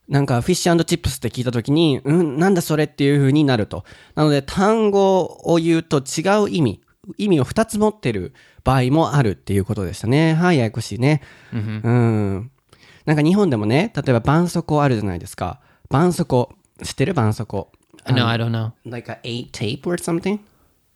[0.08, 3.84] なんかフィッシュチップスって聞いたときに、うん、なんだそれっていう風になると。
[4.14, 6.82] なので単語を言うと違う意味、
[7.18, 8.34] 意味を2つ持ってる
[8.64, 10.34] 場合もあるっていうことでしたね。
[10.34, 11.22] はい、ややこしいね。
[11.52, 12.50] うん。
[13.06, 15.60] なんか日本でもね、例えば絆創膏あるじゃないですか。
[15.90, 16.48] 絆創膏。
[16.84, 17.66] 知ってる絆創膏。
[18.10, 18.72] no, I don't know.
[18.84, 20.40] like a eight tape or something?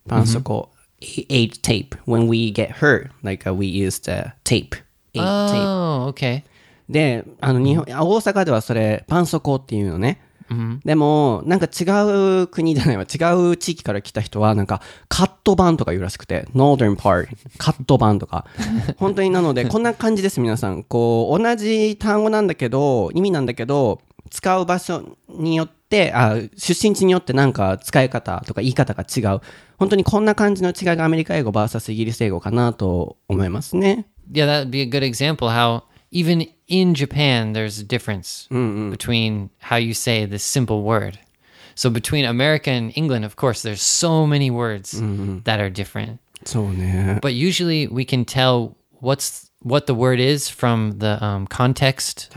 [0.07, 0.69] 絆創膏
[1.01, 1.95] eight tape.
[2.05, 4.75] When we get hurt, like uh, we use the tape.
[5.13, 5.63] Eight tape.
[5.63, 6.43] Oh, okay.
[6.89, 10.21] で、あの日本、あ大阪ではそれ、絆創膏っていうのね。
[10.85, 11.83] でも、なんか違
[12.43, 13.17] う国じゃないわ、違
[13.51, 18.45] う地域から来た人は、なんか、カット版とか言うらしくて、Northern part、カット版とか。
[18.97, 20.83] 本当になので、こんな感じです、皆さん。
[20.83, 29.41] こう、同じ単語なんだけど、意味なんだけど、使う場所によって、あ、出身地によってなんか使い方とか言い方が違う。
[29.77, 34.07] 本当にこんな感じの違いがアメリカ英語 VS イギリス英語かなと思いますね。
[34.31, 38.91] Yeah, that would be a good example how even in Japan, there's a difference mm-hmm.
[38.91, 41.19] between how you say this simple word.
[41.75, 45.39] So between America and England, of course, there's so many words mm-hmm.
[45.43, 46.19] that are different.
[46.45, 47.19] So yeah.
[47.21, 52.29] But usually we can tell what's what the word is from the um, context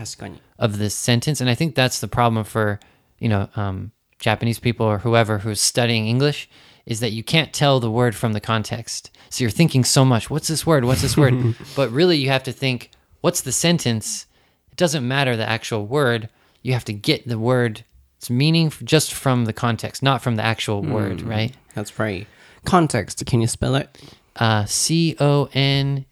[0.59, 2.79] of this sentence, and I think that's the problem for
[3.19, 6.47] you know um, Japanese people or whoever who's studying English
[6.85, 9.11] is that you can't tell the word from the context.
[9.29, 10.85] So you're thinking so much, what's this word?
[10.85, 11.55] What's this word?
[11.75, 12.90] but really, you have to think
[13.21, 14.25] what's the sentence?
[14.71, 16.29] It doesn't matter the actual word.
[16.61, 17.83] You have to get the word
[18.21, 21.29] its meaning just from the context not from the actual word hmm.
[21.29, 21.53] right?
[21.73, 22.27] That's right.
[22.65, 23.99] Context, can you spell it?
[24.35, 26.07] Uh, c-o-n-t-e-x-t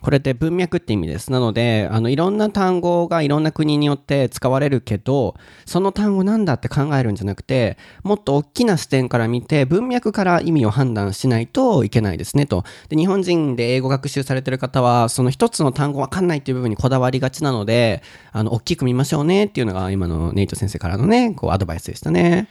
[0.00, 1.32] これって文脈って意味です。
[1.32, 5.34] なので、あの、いろんな単語がいろんな国によって使われるけど、
[5.64, 12.64] その単語なんだって考えるんじゃなくて、もっと大きな視点から見て、文脈から意味を判断しないといけないですね、と。
[12.88, 22.48] で、日本人で英語学習されてる方は、その一つの単語わかんないっていう部分にこだわりがちなので、あの、大きく見ましょうねっていうのが今のネイト先生からのね、こう、アドバイスでしたね。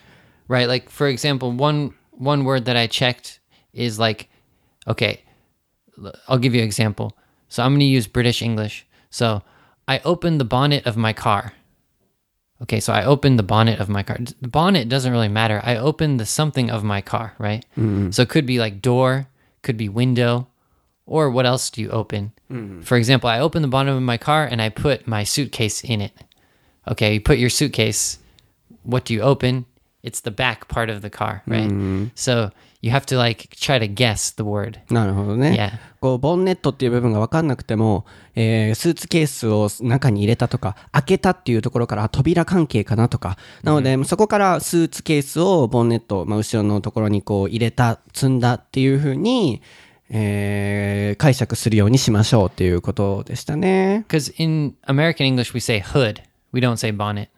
[0.52, 3.41] right like for example one one word that i checked
[3.74, 4.30] is like
[4.88, 5.22] okay
[6.28, 7.16] I'll give you an example.
[7.48, 8.86] So i'm going to use british english.
[9.10, 9.42] So
[9.88, 11.54] i opened the bonnet of my car.
[12.62, 14.18] Okay so i opened the bonnet of my car.
[14.42, 15.62] The bonnet doesn't really matter.
[15.64, 17.66] I opened the something of my car right?
[17.78, 18.12] Mm-hmm.
[18.12, 19.28] So it could be like door
[19.62, 20.48] could be window
[21.06, 22.32] or what else do you open?
[22.52, 22.82] Mm-hmm.
[22.82, 26.02] For example i opened the bonnet of my car and i put my suitcase in
[26.02, 26.14] it.
[26.88, 28.18] Okay you put your suitcase
[28.84, 29.66] what do you open?
[30.04, 31.70] It's the back part of the car, right?
[31.70, 32.06] Mm-hmm.
[32.16, 34.80] So you have to like try to guess the word.
[34.92, 35.52] なるほどね。
[35.52, 35.80] Yeah.
[36.00, 43.38] こう、ボンネットっていう部分が分かんなくても、えースーツケースを中に入れたとか、開けたっていうところから、あ扉関係かなとか。
[43.64, 49.62] なので、そこからスーツケースをボンネット、まあ、後ろのところにこう入れた、積んだっていうふうに、
[50.10, 54.06] えー解釈するようにしましょうっていうことでしたね。
[54.08, 57.30] Because in American English, we say hood, we don't say bonnet.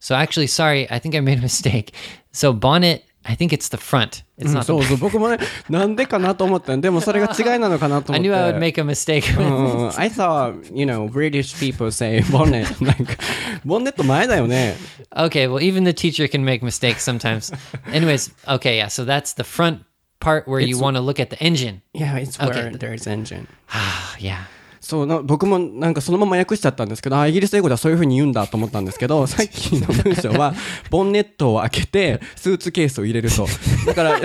[0.00, 1.92] So actually, sorry, I think I made a mistake.
[2.32, 4.25] So bonnet, I think it's the front.
[4.39, 5.37] It's not そう the そう、僕もね、
[5.69, 8.29] なんでかなと思ったんでもそれが違いなのかなと思 I って。
[8.29, 9.39] knew I would make a mistake.
[9.39, 12.83] うん I thought, you know, British people say bonnet.
[12.83, 13.13] なんか、
[13.65, 14.75] ボンネット前だよね。
[15.15, 17.53] okay, well, even the teacher can make mistakes sometimes.
[17.93, 19.83] Anyways, okay, yeah, so that's the front
[20.19, 21.81] part where you want to look at the engine.
[21.93, 22.77] Yeah, it's where Okay.
[22.77, 23.47] there's engine.
[23.73, 24.43] Ah, yeah.
[24.86, 30.54] そうな僕もなんかそのまま訳しちゃったんですけどあイギリス英語ではそういうふうに言うんだと思ったんですけど さっきの文章は
[30.90, 33.48] ボンネットを開けてスーツケースを入れると
[33.84, 34.20] だから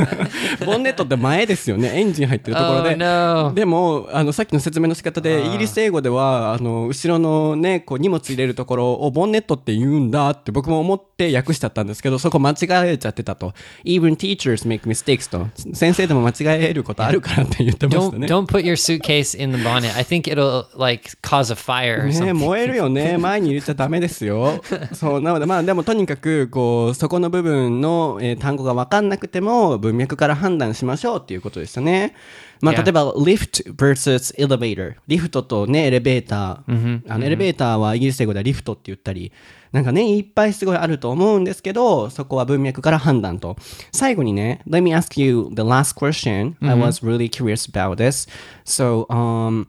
[0.66, 1.92] ボンネットって前ですよね。
[1.94, 2.96] エンジン入ってるところ Oh で。
[2.96, 3.52] no.
[3.54, 12.54] でもあのさっきの説明の仕方でイギリス英語ではあの後ろのねこう荷物入れるところをボンネットって言うんだって僕も思って訳しちゃったんですけどそこ間違
[12.88, 19.93] えちゃってたと Even teachers make mistakes と先生でも間違えることあるからって言ってました Don't ね don't put your suitcase in the bonnet.
[19.96, 23.16] I think it'll like cause a fire or ね 燃えるよね。
[23.18, 24.62] 前に入れちゃダメですよ。
[24.92, 32.14] そうなのでまあでもとにかくこうそこの部分の、えー単語が分かんなくても文脈から判断しましょうっていうことでしたね。
[32.60, 39.32] まあ.例えば lift versus elevator リフトとねエレベーター、あのエレベーターはイギリス英語ではリフトって言ったり
[39.72, 43.56] なんかねいっぱいすごいあると思うんですけどそこは文脈から判断と。
[43.92, 48.28] 最後にね Let me ask you the last question I was really curious about this
[48.64, 49.66] so um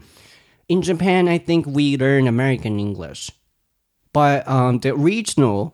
[0.67, 3.31] in Japan, I think we learn American English,
[4.13, 5.73] but um, the regional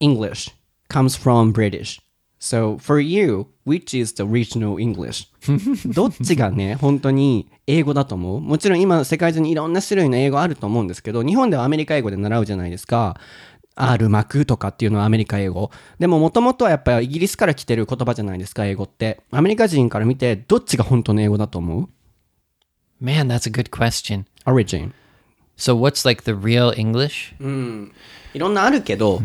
[0.00, 0.50] English
[0.88, 2.00] comes from British.
[2.38, 5.28] So for you, which is the regional English?
[5.94, 8.40] どっちがね、本当に英語だと思う？
[8.40, 13.16] もちろん今世界中にいろんな種類の英語あると思うんですけど、日本ではアメリカ英語で習うじゃないですか。
[13.76, 15.70] R 幕とかっていうのはアメリカ英語。
[16.00, 19.20] でももともとはやっぱりイギリスから来てる言葉じゃないですか、英語って。
[19.30, 21.88] アメリカ人から見てどっちが本当の英語だと思う？
[23.01, 24.25] Man, that's a good question.
[24.45, 24.93] ?Origin。
[25.55, 27.33] So what's like the real English?
[28.33, 29.19] いろんなあるけど、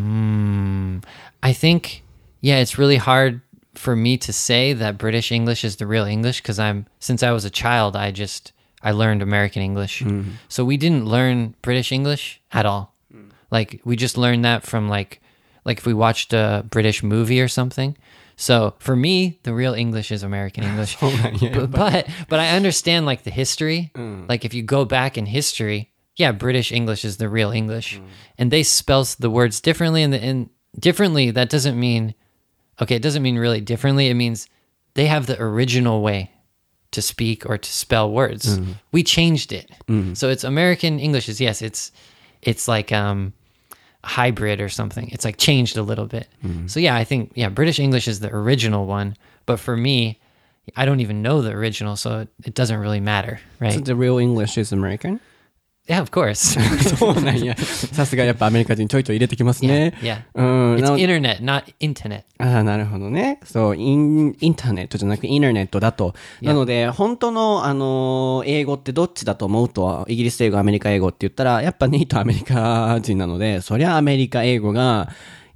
[1.43, 2.03] I think
[2.43, 3.41] yeah, it's really hard
[3.75, 7.33] for me to say that British English is the real English because I'm since I
[7.33, 8.53] was a child, I just
[8.83, 10.03] I learned American English.
[10.49, 12.95] So we didn't learn British English at all.
[13.51, 15.21] Like we just learned that from like
[15.65, 17.97] like if we watched a British movie or something.
[18.38, 20.96] So for me, the real English is American English.
[21.02, 23.92] Oh, but, but but I understand like the history.
[23.96, 24.30] Mm.
[24.30, 28.06] Like if you go back in history, yeah, British English is the real English, mm.
[28.38, 30.04] and they spell the words differently.
[30.04, 32.14] And the and differently that doesn't mean
[32.80, 32.96] okay.
[32.96, 34.08] It doesn't mean really differently.
[34.08, 34.48] It means
[34.94, 36.32] they have the original way
[36.92, 38.60] to speak or to spell words.
[38.60, 38.76] Mm.
[38.92, 39.72] We changed it,
[40.16, 41.28] so it's American English.
[41.28, 41.92] Is yes, it's
[42.44, 43.34] it's like um
[44.08, 45.10] hybrid or something.
[45.12, 46.28] It's like changed a little bit.
[46.44, 46.68] Mm-hmm.
[46.68, 50.20] So yeah, I think yeah, British English is the original one, but for me,
[50.76, 53.74] I don't even know the original, so it, it doesn't really matter, right?
[53.74, 55.20] So The real English is American?
[55.88, 56.60] Yeah, of course.
[56.98, 57.56] そうなんや。
[57.58, 59.94] さすがやっぱアメリカ人ちょいちょい入れてきますね。
[60.02, 60.20] yeah.
[60.36, 60.76] うん。
[60.76, 62.24] It's internet, not internet.
[62.40, 63.40] ああ、なるほどね。
[63.44, 66.14] そう、イン、インターネットじゃなくインターネットだと。
[66.42, 75.10] なので、本当の、あのー英語ってどっちだと思うと、イギリス英語、アメリカ英語って言ったら、やっぱネイトアメリカ人なので、そりゃアメリカ英語が、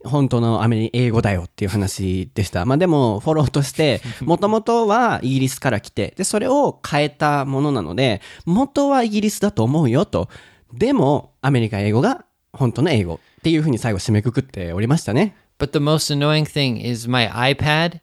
[0.03, 2.65] 本当のアメリ英語だよっていう話でした。
[2.65, 10.29] まあでも、フォローとして、もともとはイギリスから来て、で、それを変えたものなので、元はイギリスだと思うよと。
[10.73, 15.35] でも、アメリカ英語が本当の英語っていうふうに最後締めくくっておりましたね。
[15.59, 17.99] But the most annoying thing is my iPad.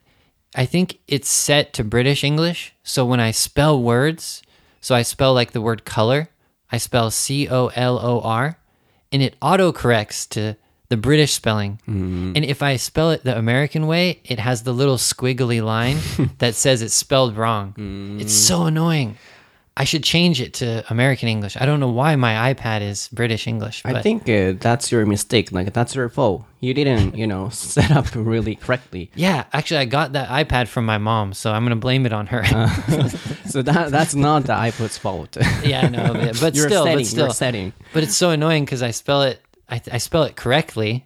[0.54, 2.72] I think it's set to British English.
[2.84, 4.42] So when I spell words,
[4.80, 6.28] so I spell like the word color,
[6.70, 8.58] I spell C O L O R,
[9.12, 10.56] and it autocorrects to
[10.88, 11.80] the British spelling.
[11.88, 12.32] Mm-hmm.
[12.36, 15.98] And if I spell it the American way, it has the little squiggly line
[16.38, 17.70] that says it's spelled wrong.
[17.72, 18.20] Mm-hmm.
[18.20, 19.16] It's so annoying.
[19.78, 21.56] I should change it to American English.
[21.56, 23.80] I don't know why my iPad is British English.
[23.84, 25.52] I think uh, that's your mistake.
[25.52, 26.44] Like that's your fault.
[26.58, 29.08] You didn't, you know, set up really correctly.
[29.14, 32.26] Yeah, actually, I got that iPad from my mom, so I'm gonna blame it on
[32.26, 32.42] her.
[32.44, 33.08] Uh,
[33.46, 35.36] so that that's not the iPad's fault.
[35.62, 37.72] yeah, I know, but, but still, setting, but still, setting.
[37.92, 41.02] but it's so annoying because I spell it, I, I spell it correctly,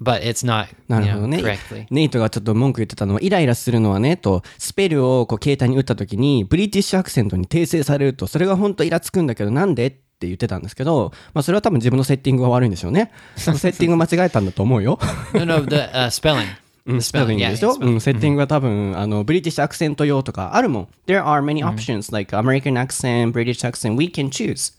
[0.00, 1.86] but it's not, な you るほ know, どね correctly.。
[1.90, 9.86] ネイトがちょっと文句言ってたのは、イライラするのはね、と、スペルをこう携帯に打った時に、ブリティッシュアクセントに訂正されると、それが本当イラつくんだけど、なんで？
[9.88, 9.90] っ
[10.22, 13.10] て言ってたんですけど、まあそれは多分自分のセッティングが悪いんでしょうね。
[13.36, 15.00] そのセッティングを間違えたんだと思うよ。
[15.34, 16.46] no, no, the uh, spelling.
[16.86, 17.92] うん、The スペル spelling, で yeah, しょ、spelling.
[17.94, 20.88] うん、セッティングが多分、あの、ブリティッシュアクセント用とかあるもん。
[21.08, 24.74] There are many options, like American accent, British accent, we can choose.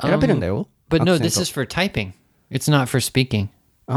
[0.00, 0.68] 選べるんだよ。
[0.90, 2.12] But no, this ト is for typing.
[2.50, 3.48] It's not for speaking.
[3.88, 3.92] う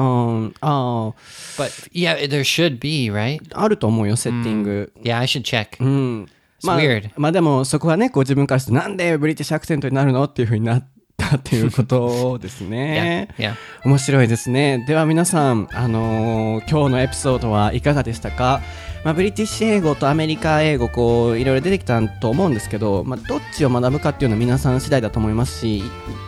[0.48, 1.14] ん、あ
[1.58, 3.40] But yeah, there should be, right?
[3.54, 4.92] あ、あると思うよ、セッティング。
[5.04, 5.68] Yeah, I should check.
[5.80, 6.24] うん。
[6.24, 6.28] It's
[6.68, 7.10] まあ weird.
[7.18, 10.88] まあでも、そこはね、こう自分からして、なんでブリティッシュアクセントになるのっていうふうになっ
[11.18, 13.54] たっていうことですね Yeah,。
[13.54, 13.56] yeah.
[13.86, 14.84] 面白いですね。
[14.88, 18.62] では皆さん、あのー今日のエピソードはいかがでしたか？
[19.04, 25.84] まあ、ブリティッシュ英語とアメリカ英語、こう、いろいろ出てきたと思うんですけど、まあ、どっちを学ぶかっていうのは皆さん次第だと思いますし、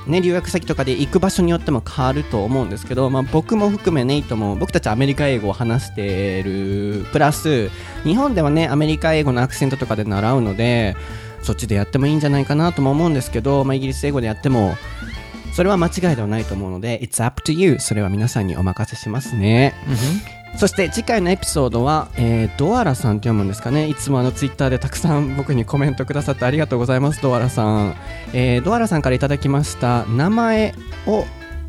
[0.07, 7.69] ね、留学先とかで行く場所によっても変わると思うんですけど、まあ、僕も含めネイトも、僕たちアメリカ英語を話してる、プラス、
[8.03, 10.97] 日本ではね、アメリカ英語のアクセントとかで習うので、
[11.43, 14.75] そっちでやってもいいんじゃないかなとも思うんですけど、まあ、イギリス英語でやっても、
[15.53, 17.77] それは間違いではないと思うので、It's up to you.
[17.79, 19.73] それは皆さんにお任せしますね。
[20.57, 23.87] そして次回のエピソードは、えードアラさんって読むんですかね。
[23.87, 27.95] いつもあのツイッターでたくさん 僕にコメントくださってありがとうございますドアラさん、
[28.33, 30.73] えードアラさんからいただきました名前
[31.07, 31.25] を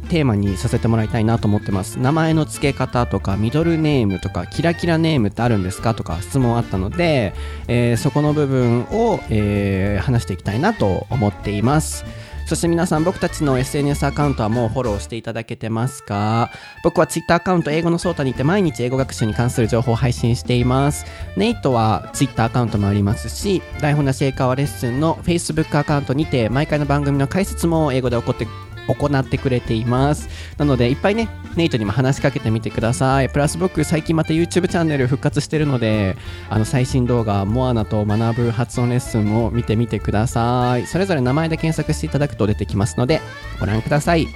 [0.08, 1.98] テーマにさせてもらいたいなと思ってます。
[1.98, 7.34] 名前の付け方とかミドルネームとかキラキラネームってあるんですかとか質問あったので、
[7.66, 12.04] えーそこの部分を、えー話していきたいなと思っています。
[12.46, 16.50] そして皆さん僕たちの SNS アカウントはもうフォローしていただけてますか？
[16.84, 21.04] 僕は Twitter アカウント英語のソータにて毎日英語学習に関する情報を配信しています。
[21.36, 28.46] ネイトは Twitter アカウントもありますし台本なし英会話レッスンの Facebook アカウントにて毎回の番組の解説も英語で起こって
[28.94, 30.28] 行ってくれています。
[30.58, 33.28] なのでいっぱいねネイトにも話しかけてみてください。
[33.28, 36.16] プラス僕最近また YouTube チャンネル復活してるので
[36.50, 40.86] あの最新動画モアナと学ぶ発音レッスンも見てみてください。
[40.86, 43.20] それぞれ名前で検索していただくと出てきますので
[43.60, 44.26] ご覧ください。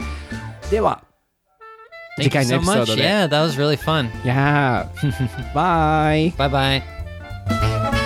[0.70, 1.02] では
[2.16, 3.02] 次回のエピソー.ドで。
[3.02, 4.08] Yeah, that was really fun.
[4.24, 7.99] いやーバイ Bye bye.